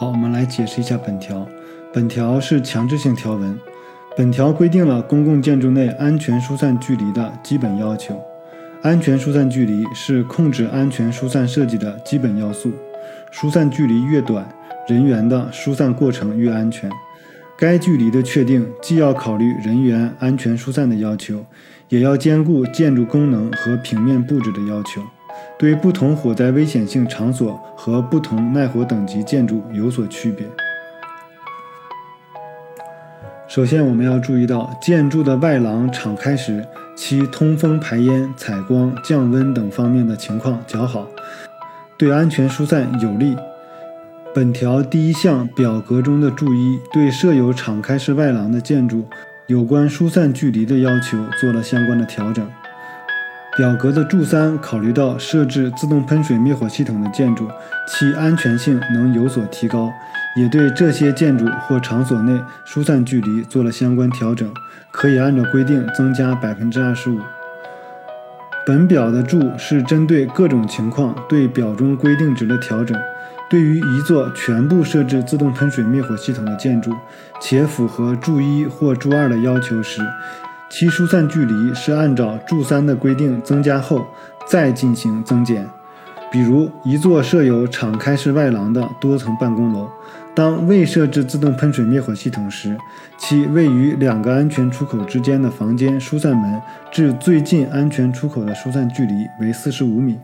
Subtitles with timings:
[0.00, 1.44] 好，我们来解释一下本条。
[1.92, 3.58] 本条是强制性条文，
[4.16, 8.16] 本条规定了公共建筑内安全疏散距离的基本要求。
[8.80, 12.70] 安全疏散距离是控制安全疏散设计的基本要素。
[13.32, 14.48] 疏散距离越短，
[14.86, 16.88] 人员的疏散过程越安全。
[17.58, 21.44] 该距离的确定既要考虑人员安全疏散的要求，
[21.88, 25.02] 也要兼顾建筑功能和平面布置的要求。
[25.58, 30.46] 对不同火灾危险性场所和不同耐火等级建筑有所区别。
[33.48, 36.64] 首先，我们要注意到建筑的外廊敞开时，
[36.94, 41.08] 其通风、排烟、采光、降温等方面的情况较好，
[41.96, 43.34] 对安全疏散有利。
[44.34, 49.08] 本条第一项表格中的注一对设有敞开式外廊的建筑
[49.46, 52.46] 有关疏散距离的要求做了相关的调整。
[53.58, 57.48] 表格的注三考虑到设置自动喷水灭火系统的建筑，
[57.88, 59.92] 其安全性能有所提高，
[60.36, 64.48] 也对这些建筑或场所内疏散距离做了相关调整，
[64.92, 67.18] 可以按照规定增加百分之二十五。
[68.64, 72.96] 本表的注是针对各种情况对表中规定值的调整。
[73.50, 76.94] 对于一座全部设置自动喷水灭火系统的建筑，
[77.40, 80.00] 且符合注一或注二的要求时，
[80.70, 84.06] 其疏散距离是按照注三的规定增加后
[84.46, 85.66] 再进行增减。
[86.30, 89.88] 比如，一座设有敞开式外廊的多层办公楼，
[90.34, 92.76] 当未设置自动喷水灭火系统时，
[93.16, 96.60] 其位于两个安全出口之间的房间疏散门
[96.92, 100.18] 至最近安全出口的疏散距离为四十五米，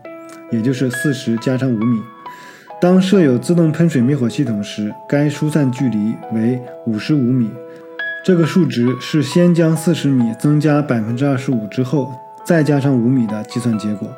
[0.52, 2.02] 也就是四十加上五米。
[2.78, 7.50] 当设有自动喷水灭火系统时，该疏散距离为五十五米。
[8.24, 12.10] 这个数值是先将四十米增加百分之二十五之后，
[12.42, 14.08] 再加上五米的计算结果。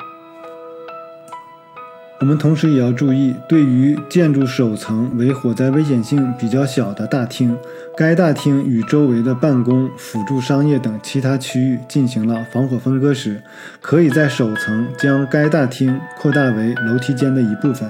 [2.21, 7.57] 我们同时也要注意，对于建筑首层为火灾危险性比较小的大厅，
[7.97, 13.43] 该大厅与周围的办公、辅助商业等其他区域进行了防火分割时，
[13.81, 17.89] 可以在首层将该大厅扩大为楼梯间的一部分。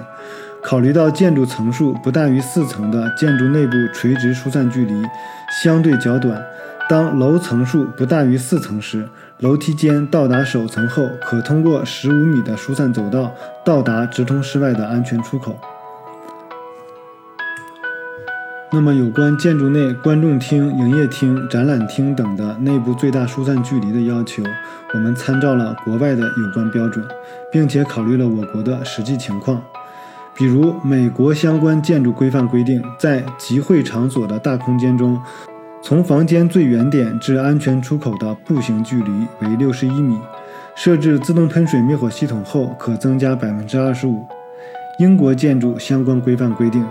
[0.68, 5.02] 考虑到建筑层数不大于四层的建筑内部垂直疏散距离
[5.64, 6.44] 相对较短，
[6.90, 9.08] 当楼层数不大于四层时，
[9.40, 13.34] 楼梯间到达首层后，可通过十五米的疏散走道
[13.64, 15.58] 到达直通室外的安全出口。
[18.74, 24.44] 那么，有关建筑内观众厅、营业厅、展览厅等的内部最大疏散距离的要求，
[24.94, 27.08] 我们参照了国外的有关标准，
[27.54, 29.64] 并且考虑了我国的实际情况。
[30.38, 35.20] 比如，美国相关建筑规范规定，在集会场所的大空间中，
[35.82, 40.16] 从房间最远点至安全出口的步行距离为六十一米。
[40.76, 44.24] 设置自动喷水灭火系统后，可增加百分之二十五。
[45.00, 46.86] 英国建筑相关规范规定，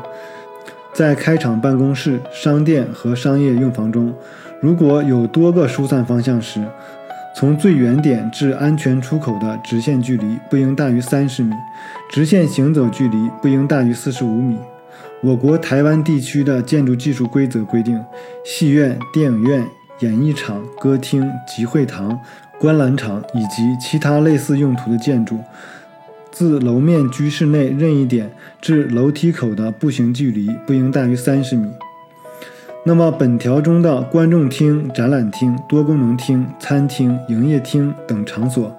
[0.93, 4.13] 在开场办公室、商店和商业用房中，
[4.61, 6.65] 如果有多个疏散方向时，
[7.39, 11.53] 从最远点至安全出口的直线距离不应大于三十米，
[12.11, 14.57] 直线行走距离不应大于四十五米。
[15.21, 18.03] 我国台湾地区的建筑技术规则规定，
[18.43, 19.67] 戏院、电影院、
[19.99, 22.19] 演艺场、歌厅、集会堂、
[22.59, 25.39] 观览场以及其他类似用途的建筑，
[26.33, 28.31] 自楼面居室内任意点
[28.63, 31.71] 至楼梯口的步行距离不应大于三十米。
[32.89, 38.73] 那么，本条中的观众厅、展览厅、多功能厅、餐厅、营业厅等场所，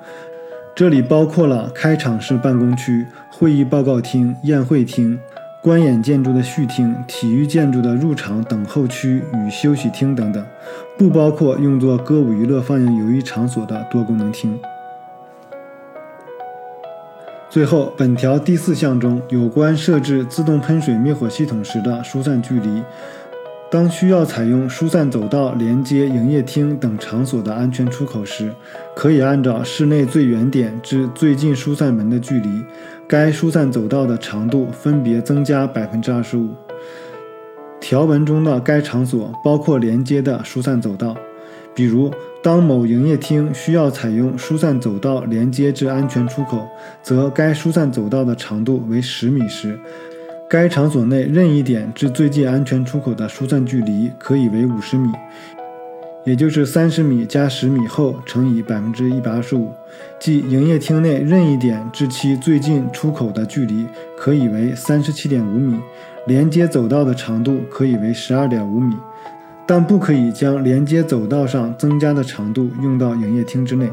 [0.74, 5.20] 这里包括了开场式办公区、会议报告厅、宴会厅、
[5.62, 10.42] 观演建筑的序厅、体育建筑的入场等候区与休息厅等等，
[10.98, 14.58] 不包括用作歌舞娱乐放映游艺场所的多功能厅。
[17.50, 22.82] 最后，本条第四项中有关设置自动喷水灭火系统时的疏散距离。
[23.70, 28.50] 当需要采用疏散走道连接营业厅等场所的安全出口时，
[28.96, 32.50] 可以按照室内最远点至最近疏散门的距离，
[33.10, 36.50] 该疏散走道的长度分别增加百分之二十五。
[37.82, 41.16] 条文中的该场所包括连接的疏散走道，
[41.76, 42.10] 比如
[42.42, 46.66] 当某营业厅需要采用疏散走道连接至安全出口，
[47.04, 49.78] 则该疏散走道的长度为十米时。
[50.50, 55.12] 该场所内任意点至最近安全出口的疏散距离可以为五十米，
[56.24, 59.74] 也就是三十米加十米后乘以百分之一百二十五，
[60.18, 63.86] 即营业厅内任意点至其最近出口的距离
[64.18, 65.78] 可以为三十七点五米，
[66.28, 68.96] 连接走道的长度可以为十二点五米，
[69.66, 73.92] 但不可以将连接走道上增加的长度用到营业厅之内。